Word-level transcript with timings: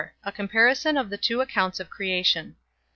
A 0.25 0.31
COMPARISON 0.31 0.97
OF 0.97 1.11
THE 1.11 1.17
TWO 1.19 1.41
ACCOUNTS 1.41 1.79
OF 1.79 1.91
CREATION. 1.91 2.55